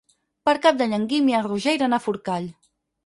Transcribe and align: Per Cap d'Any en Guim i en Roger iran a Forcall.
Per 0.47 0.53
Cap 0.63 0.79
d'Any 0.79 0.95
en 0.97 1.05
Guim 1.13 1.29
i 1.33 1.37
en 1.41 1.45
Roger 1.51 1.75
iran 1.81 1.95
a 1.99 2.01
Forcall. 2.07 2.49